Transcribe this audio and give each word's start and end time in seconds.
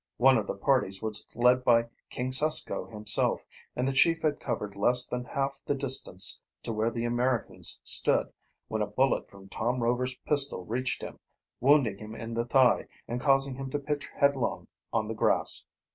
One 0.17 0.39
of 0.39 0.47
the 0.47 0.55
parties 0.55 1.03
was 1.03 1.27
led 1.35 1.63
by 1.63 1.87
King 2.09 2.31
Susko 2.31 2.87
himself, 2.91 3.45
and 3.75 3.87
the 3.87 3.93
chief 3.93 4.23
had 4.23 4.39
covered 4.39 4.75
less 4.75 5.05
than 5.07 5.23
half 5.23 5.61
the 5.63 5.75
distance 5.75 6.41
to 6.63 6.73
where 6.73 6.89
the 6.89 7.05
Americans 7.05 7.79
stood 7.83 8.33
when 8.67 8.81
a 8.81 8.87
bullet 8.87 9.29
from 9.29 9.47
Tom 9.47 9.79
Rover's 9.79 10.17
pistol 10.17 10.65
reached 10.65 11.03
him, 11.03 11.19
wounding 11.59 11.99
him 11.99 12.15
in 12.15 12.33
the 12.33 12.45
thigh 12.45 12.87
and 13.07 13.21
causing 13.21 13.53
him 13.53 13.69
to 13.69 13.77
pitch 13.77 14.09
headlong 14.15 14.65
on 14.91 15.05
the 15.05 15.13
grass. 15.13 15.67